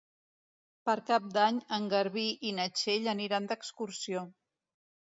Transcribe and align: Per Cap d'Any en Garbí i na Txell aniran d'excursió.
Per 0.89 0.95
Cap 1.09 1.27
d'Any 1.35 1.59
en 1.79 1.87
Garbí 1.93 2.27
i 2.51 2.55
na 2.63 2.67
Txell 2.81 3.13
aniran 3.17 3.53
d'excursió. 3.55 4.27